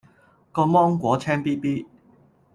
[0.51, 1.85] 個芒果青咇咇